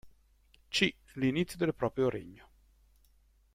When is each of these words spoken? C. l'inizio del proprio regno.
C. 0.71 0.95
l'inizio 1.13 1.59
del 1.59 1.75
proprio 1.75 2.09
regno. 2.09 2.49